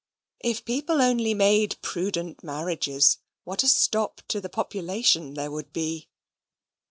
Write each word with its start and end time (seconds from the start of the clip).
If 0.39 0.65
people 0.65 0.99
only 0.99 1.35
made 1.35 1.77
prudent 1.83 2.43
marriages, 2.43 3.19
what 3.43 3.61
a 3.61 3.67
stop 3.67 4.23
to 4.29 4.41
population 4.49 5.35
there 5.35 5.51
would 5.51 5.71
be! 5.73 6.09